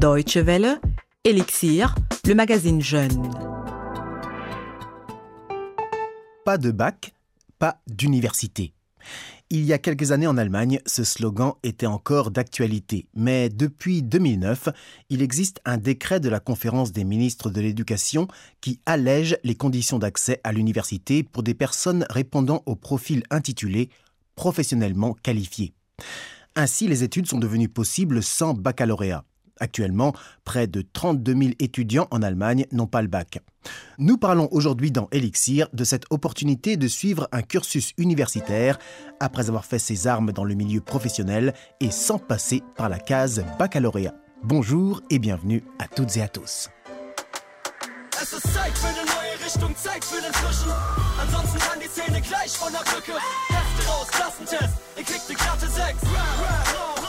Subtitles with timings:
[0.00, 0.80] Deutsche Welle,
[1.24, 1.94] Elixir,
[2.24, 3.30] le magazine Jeune.
[6.46, 7.12] Pas de bac,
[7.58, 8.72] pas d'université.
[9.50, 14.70] Il y a quelques années en Allemagne, ce slogan était encore d'actualité, mais depuis 2009,
[15.10, 18.26] il existe un décret de la conférence des ministres de l'Éducation
[18.62, 23.90] qui allège les conditions d'accès à l'université pour des personnes répondant au profil intitulé
[24.34, 25.74] professionnellement qualifiées.
[26.56, 29.26] Ainsi, les études sont devenues possibles sans baccalauréat.
[29.60, 33.38] Actuellement, près de 32 000 étudiants en Allemagne n'ont pas le bac.
[33.98, 38.78] Nous parlons aujourd'hui dans Elixir de cette opportunité de suivre un cursus universitaire
[39.20, 43.44] après avoir fait ses armes dans le milieu professionnel et sans passer par la case
[43.58, 44.14] baccalauréat.
[44.42, 46.70] Bonjour et bienvenue à toutes et à tous.
[48.22, 50.70] Es ist Zeit für eine neue Richtung, Zeit für den Frischen.
[51.22, 53.12] Ansonsten kann die Szene gleich von der Brücke.
[53.48, 56.99] Hefte raus, Klassentest, ihr kriegt eine glatte 6.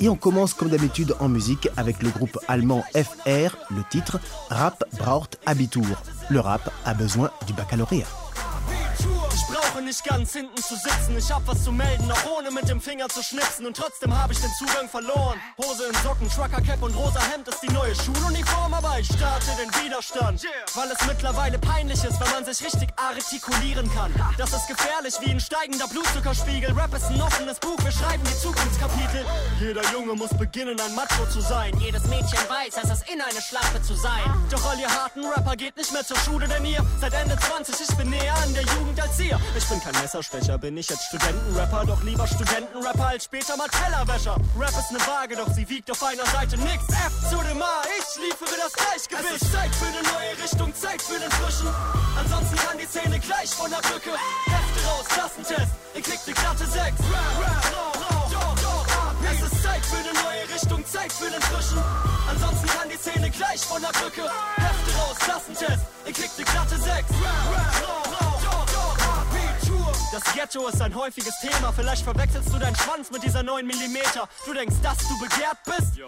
[0.00, 4.18] Et on commence comme d'habitude en musique avec le groupe allemand FR, le titre
[4.50, 6.02] Rap braucht Abitur.
[6.30, 8.23] Le rap a besoin du baccalauréat.
[9.74, 11.16] Brauche nicht ganz hinten zu sitzen.
[11.18, 13.66] Ich hab was zu melden, auch ohne mit dem Finger zu schnipsen.
[13.66, 15.40] Und trotzdem habe ich den Zugang verloren.
[15.58, 19.50] Hose in Socken, Trucker Cap und rosa Hemd ist die neue Schuluniform, aber ich starte
[19.58, 20.42] den Widerstand.
[20.74, 24.12] Weil es mittlerweile peinlich ist, wenn man sich richtig artikulieren kann.
[24.38, 26.72] Das ist gefährlich wie ein steigender Blutzuckerspiegel.
[26.72, 29.24] Rap ist ein offenes Buch, wir schreiben die Zukunftskapitel.
[29.60, 31.76] Jeder Junge muss beginnen, ein Macho zu sein.
[31.80, 34.22] Jedes Mädchen weiß, es ist in eine Schlampe zu sein.
[34.50, 37.74] Doch all ihr harten Rapper geht nicht mehr zur Schule, denn ihr seid Ende 20,
[37.88, 39.40] ich bin näher an der Jugend als ihr.
[39.56, 43.68] Ich ich bin kein Messerstecher, bin ich jetzt Studentenrapper, doch lieber Studentenrapper als später mal
[43.68, 44.36] Tellerwäscher.
[44.58, 46.84] Rap ist ne Waage, doch sie wiegt auf einer Seite nix.
[46.88, 49.36] F zu dem A, ich liefere das Gleichgewicht.
[49.36, 51.68] Es ist Zeit für eine neue Richtung, Zeit für den Frischen.
[52.18, 54.12] Ansonsten kann die Szene gleich von der Brücke.
[54.12, 56.94] Hefte raus, Klassentest, ihr kriegt ne glatte 6.
[59.24, 61.82] Es ist Zeit für eine neue Richtung, Zeit für den Frischen.
[62.28, 64.28] Ansonsten kann die Szene gleich von der Brücke.
[64.56, 68.33] Hefte raus, Klassentest, ihr kriegt ne glatte 6.
[70.14, 71.72] Das Ghetto ist ein häufiges Thema.
[71.72, 73.96] Vielleicht verwechselst du deinen Schwanz mit dieser 9 mm.
[74.46, 75.98] Du denkst, dass du begehrt bist?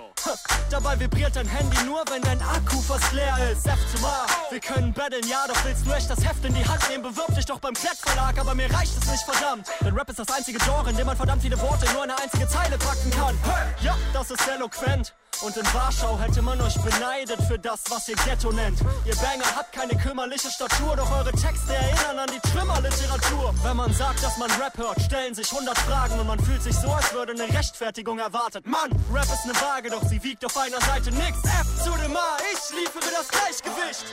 [0.71, 3.67] Dabei vibriert dein Handy nur, wenn dein Akku fast leer ist.
[3.67, 4.27] F zum A.
[4.50, 7.03] Wir können battlen, ja, doch willst du echt das Heft in die Hand nehmen?
[7.03, 9.67] Bewirb dich doch beim Klettverlag, aber mir reicht es nicht, verdammt.
[9.81, 12.17] Denn Rap ist das einzige Genre, in dem man verdammt viele Worte in nur eine
[12.17, 13.37] einzige Zeile packen kann.
[13.83, 15.15] Ja, das ist eloquent.
[15.43, 18.81] Und in Warschau hätte man euch beneidet für das, was ihr Ghetto nennt.
[19.05, 23.55] Ihr Banger habt keine kümmerliche Statur, doch eure Texte erinnern an die Trümmerliteratur.
[23.63, 26.75] Wenn man sagt, dass man Rap hört, stellen sich 100 Fragen und man fühlt sich
[26.75, 28.67] so, als würde eine Rechtfertigung erwartet.
[28.67, 31.39] Mann, Rap ist eine Waage, doch sie wiegt auf einer Seite nix.
[31.45, 34.07] F zu dem A, ich liefere das Gleichgewicht.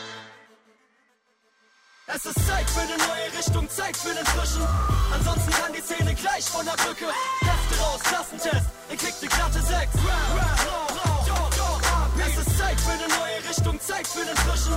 [2.07, 4.67] Es ist Zeit für eine neue Richtung, Zeit für den Frischen.
[5.13, 7.05] Ansonsten kann die Szene gleich von der Brücke.
[7.39, 9.89] Hefte raus, Klassentest, ihr kriegt eine glatte 6.
[12.35, 14.73] Es ist Zeit für eine neue Richtung, Zeit für den Frischen.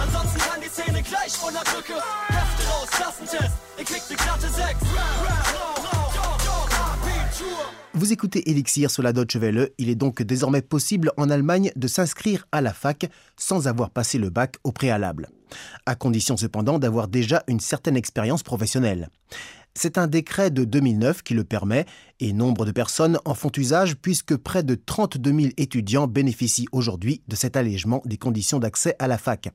[0.00, 1.94] Ansonsten kann die Szene gleich von der Brücke.
[2.28, 4.76] Hefte raus, Klassentest, ihr kriegt eine glatte 6.
[7.94, 9.70] Vous écoutez Elixir sur la Deutsche Welle.
[9.78, 14.18] Il est donc désormais possible en Allemagne de s'inscrire à la fac sans avoir passé
[14.18, 15.28] le bac au préalable,
[15.86, 19.10] à condition cependant d'avoir déjà une certaine expérience professionnelle.
[19.74, 21.86] C'est un décret de 2009 qui le permet
[22.18, 27.22] et nombre de personnes en font usage puisque près de 32 000 étudiants bénéficient aujourd'hui
[27.28, 29.48] de cet allègement des conditions d'accès à la fac.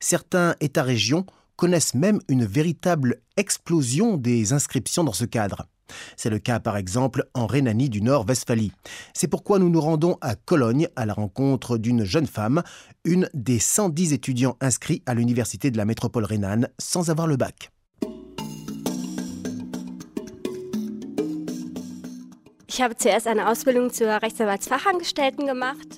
[0.00, 5.68] Certains États-régions connaissent même une véritable explosion des inscriptions dans ce cadre.
[6.16, 8.72] C'est le cas par exemple en Rhénanie du Nord-Westphalie.
[9.14, 12.62] C'est pourquoi nous nous rendons à Cologne à la rencontre d'une jeune femme,
[13.04, 17.70] une des 110 étudiants inscrits à l'université de la métropole rhénane sans avoir le bac.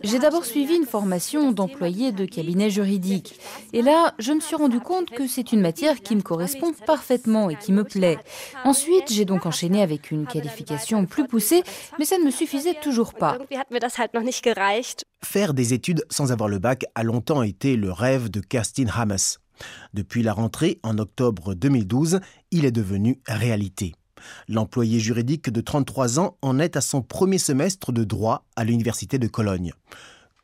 [0.02, 3.38] J'ai d'abord suivi une formation d'employé de cabinet juridique.
[3.72, 7.48] Et là, je me suis rendu compte que c'est une matière qui me correspond parfaitement
[7.48, 8.18] et qui me plaît.
[8.64, 11.62] Ensuite, j'ai donc enchaîné avec une qualification plus poussée,
[12.00, 13.38] mais ça ne me suffisait toujours pas.
[15.25, 19.16] Faire des études sans avoir le bac a longtemps été le rêve de Kerstin Hammes.
[19.93, 22.19] Depuis la rentrée, en octobre 2012,
[22.50, 23.94] il est devenu réalité.
[24.49, 29.19] L'employé juridique de 33 ans en est à son premier semestre de droit à l'Université
[29.19, 29.72] de Cologne.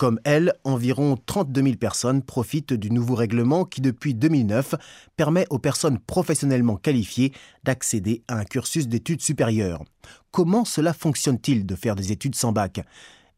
[0.01, 4.75] Comme elle, environ 32 000 personnes profitent du nouveau règlement qui, depuis 2009,
[5.15, 7.35] permet aux personnes professionnellement qualifiées
[7.65, 9.85] d'accéder à un cursus d'études supérieures.
[10.31, 12.81] Comment cela fonctionne-t-il de faire des études sans bac?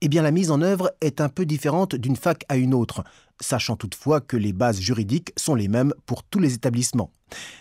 [0.05, 3.05] Eh bien, la mise en œuvre est un peu différente d'une fac à une autre,
[3.41, 7.13] sachant toutefois que les bases juridiques sont les mêmes pour tous les établissements.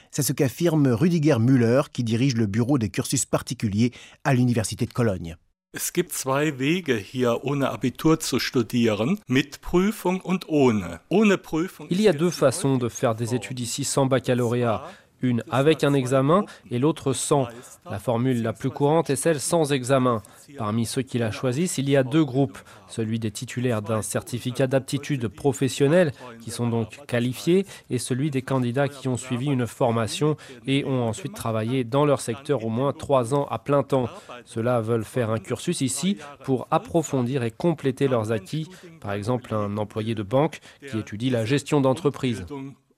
[0.09, 3.91] C'est ce qu'affirme Rudiger Müller, qui dirige le bureau des cursus particuliers
[4.23, 5.37] à l'Université de Cologne.
[5.73, 10.99] Es gibt zwei Wege hier ohne Abitur zu studieren, mit Prüfung und ohne.
[11.11, 11.85] Ohne Prüfung.
[11.91, 14.81] Il y a deux façons de faire des études ici sans baccalauréat
[15.21, 17.47] une avec un examen et l'autre sans.
[17.89, 20.21] La formule la plus courante est celle sans examen.
[20.57, 22.57] Parmi ceux qui la choisissent, il y a deux groupes,
[22.87, 28.87] celui des titulaires d'un certificat d'aptitude professionnelle, qui sont donc qualifiés, et celui des candidats
[28.87, 30.35] qui ont suivi une formation
[30.67, 34.07] et ont ensuite travaillé dans leur secteur au moins trois ans à plein temps.
[34.45, 38.67] Ceux-là veulent faire un cursus ici pour approfondir et compléter leurs acquis,
[38.99, 40.59] par exemple un employé de banque
[40.89, 42.45] qui étudie la gestion d'entreprise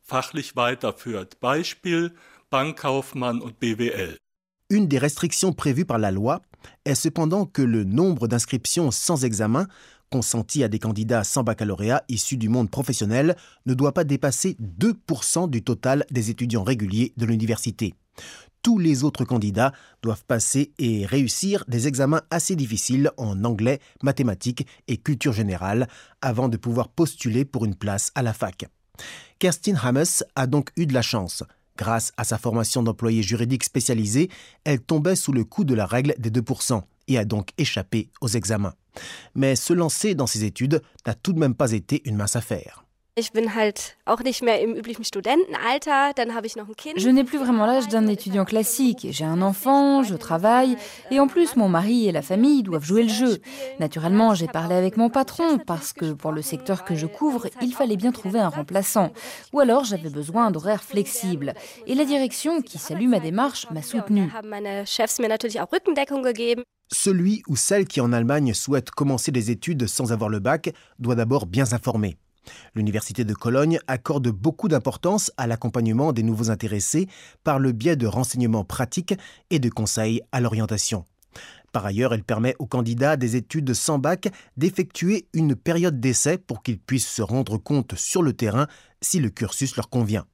[0.04, 1.40] fachlich weiterführt.
[1.40, 2.14] Beispiel
[2.50, 4.18] Bankkaufmann und BWL.
[4.70, 6.42] Une des restrictions prévues par la loi
[6.86, 9.68] est cependant que le nombre d'inscriptions sans examen
[10.10, 13.36] consenties à des candidats sans baccalauréat issus du monde professionnel
[13.66, 17.96] ne doit pas dépasser 2% du total des étudiants réguliers de l'université.
[18.62, 19.74] Tous les autres candidats
[20.04, 25.88] doivent passer et réussir des examens assez difficiles en anglais, mathématiques et culture générale
[26.22, 28.66] avant de pouvoir postuler pour une place à la fac.
[29.44, 31.44] Kerstin Hammes a donc eu de la chance.
[31.78, 34.30] Grâce à sa formation d'employé juridique spécialisé,
[34.64, 38.30] elle tombait sous le coup de la règle des 2% et a donc échappé aux
[38.30, 38.76] examens.
[39.36, 42.86] Mais se lancer dans ses études n'a tout de même pas été une mince affaire.
[46.98, 49.06] Je n'ai plus vraiment l'âge d'un étudiant classique.
[49.12, 50.78] J'ai un enfant, je travaille,
[51.12, 53.38] et en plus mon mari et la famille doivent jouer le jeu.
[53.80, 57.76] Naturellement, j'ai parlé avec mon patron parce que pour le secteur que je couvre, il
[57.76, 59.12] fallait bien trouver un remplaçant.
[59.54, 61.54] Ou alors j'avais besoin d'horaires flexibles.
[61.86, 64.32] Et la direction, qui salue ma démarche, m'a soutenue.
[66.92, 71.14] Celui ou celle qui en Allemagne souhaite commencer des études sans avoir le bac doit
[71.14, 72.18] d'abord bien s'informer.
[72.76, 77.08] L'Université de Cologne accorde beaucoup d'importance à l'accompagnement des nouveaux intéressés
[77.44, 79.16] par le biais de renseignements pratiques
[79.50, 81.06] et de conseils à l'orientation.
[81.72, 86.62] Par ailleurs, elle permet aux candidats des études sans bac d'effectuer une période d'essai pour
[86.62, 88.68] qu'ils puissent se rendre compte sur le terrain
[89.02, 90.26] si le cursus leur convient.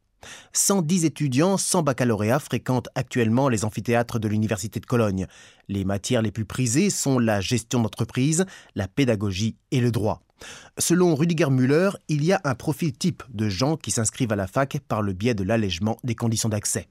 [0.54, 5.27] 110 étudiants sans baccalauréat fréquentent actuellement les amphithéâtres de l'Université de Cologne.
[5.68, 8.45] Les matières les plus prisées sont la gestion d'entreprise,
[8.75, 10.21] la pédagogie et le droit.
[10.77, 14.48] Selon Rudiger Müller, il y a un profil type de gens qui s'inscrivent à la
[14.48, 16.88] fac par le biais de l'allègement des conditions d'accès.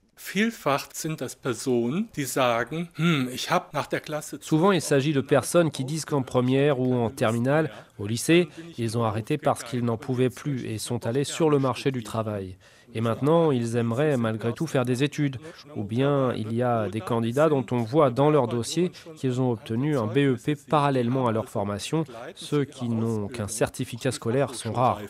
[4.41, 8.99] Souvent, il s'agit de personnes qui disent qu'en première ou en terminale, au lycée, ils
[8.99, 12.57] ont arrêté parce qu'ils n'en pouvaient plus et sont allés sur le marché du travail.
[12.95, 15.39] Et maintenant, ils aimeraient malgré tout faire des études.
[15.77, 19.51] Ou bien il y a des candidats dont on voit dans leur dossier qu'ils ont
[19.51, 22.05] obtenu un BEP parallèlement à leur formation.
[22.35, 25.01] Ceux qui n'ont qu'un certificat scolaire sont rares.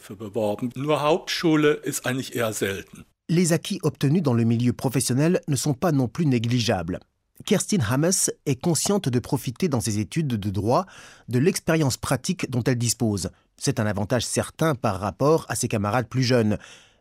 [3.28, 6.98] Les acquis obtenus dans le milieu professionnel ne sont pas non plus négligeables.
[7.44, 8.10] Kerstin Hammes
[8.46, 10.86] est consciente de profiter dans ses études de droit
[11.28, 13.30] de l'expérience pratique dont elle dispose.
[13.56, 16.58] C'est un avantage certain par rapport à ses camarades plus jeunes.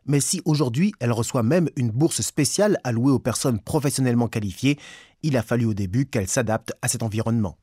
[0.08, 4.78] Mais si aujourd'hui elle reçoit même une bourse spéciale allouée aux personnes professionnellement qualifiées,
[5.22, 7.58] il a fallu au début qu'elle s'adapte à cet environnement.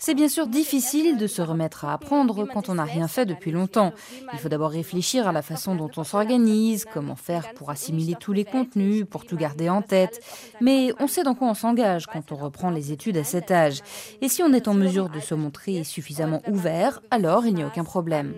[0.00, 3.52] C'est bien sûr difficile de se remettre à apprendre quand on n'a rien fait depuis
[3.52, 3.92] longtemps.
[4.32, 8.32] Il faut d'abord réfléchir à la façon dont on s'organise, comment faire pour assimiler tous
[8.32, 10.20] les contenus, pour tout garder en tête.
[10.60, 13.82] Mais on sait dans quoi on s'engage quand on reprend les études à cet âge.
[14.20, 17.68] Et si on est en mesure de se montrer suffisamment ouvert, alors il n'y a
[17.68, 18.34] aucun problème.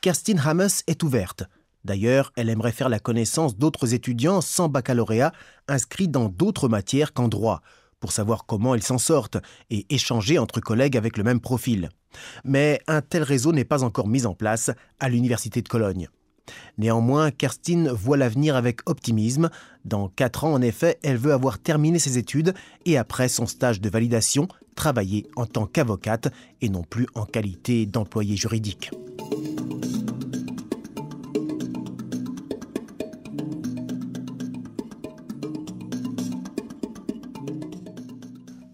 [0.00, 1.44] Kerstin Hammes est ouverte.
[1.84, 5.32] D'ailleurs, elle aimerait faire la connaissance d'autres étudiants sans baccalauréat
[5.68, 7.60] inscrits dans d'autres matières qu'en droit,
[8.00, 9.38] pour savoir comment ils s'en sortent
[9.70, 11.88] et échanger entre collègues avec le même profil.
[12.44, 14.70] Mais un tel réseau n'est pas encore mis en place
[15.00, 16.08] à l'Université de Cologne.
[16.78, 19.50] Néanmoins, Kerstin voit l'avenir avec optimisme.
[19.84, 23.80] Dans quatre ans, en effet, elle veut avoir terminé ses études et après son stage
[23.80, 28.90] de validation, travailler en tant qu'avocate et non plus en qualité d'employée juridique.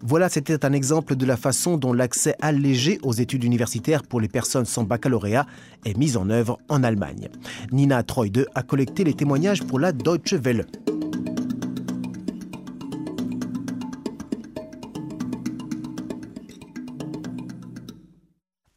[0.09, 4.27] Voilà, c'était un exemple de la façon dont l'accès allégé aux études universitaires pour les
[4.27, 5.45] personnes sans baccalauréat
[5.85, 7.29] est mis en œuvre en Allemagne.
[7.71, 10.65] Nina Treude a collecté les témoignages pour la Deutsche Welle.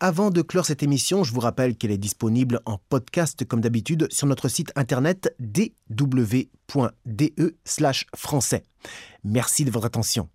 [0.04, 4.09] Avant de clore cette émission, je vous rappelle qu'elle est disponible en podcast comme d'habitude
[4.11, 6.25] sur notre site internet dw.de
[8.16, 8.64] français.
[9.23, 10.28] Merci de votre attention.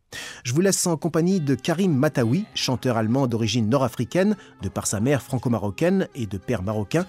[0.45, 5.01] Je vous laisse en compagnie de Karim Matawi, chanteur allemand d'origine nord-africaine, de par sa
[5.01, 7.05] mère franco-marocaine et de père marocain.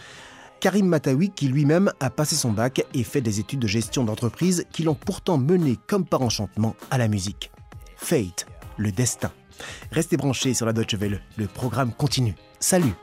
[0.59, 4.65] Karim Matawi qui lui-même a passé son bac et fait des études de gestion d'entreprise
[4.73, 7.53] qui l'ont pourtant mené comme par enchantement à la musique.
[7.95, 8.47] Fate,
[8.79, 9.31] le destin.
[9.93, 12.35] Restez branchés sur la Deutsche Welle, le programme continue.
[12.61, 12.95] Salut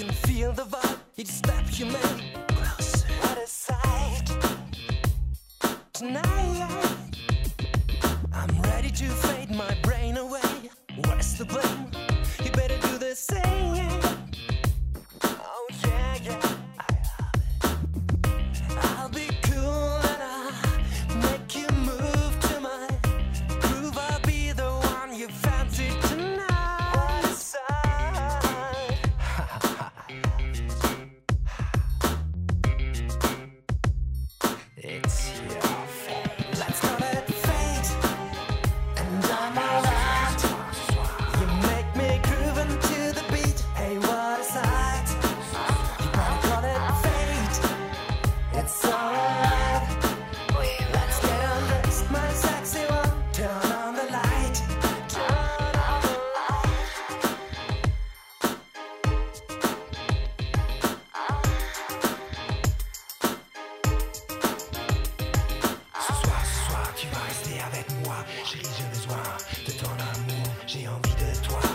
[0.00, 2.49] J'ai besoin de ton amour,
[70.72, 71.69] J'ai envie de toi.